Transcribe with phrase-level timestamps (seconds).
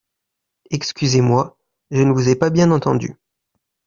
[0.71, 1.59] Excusez-moi,
[1.91, 3.17] je ne vous ai pas bien entendu.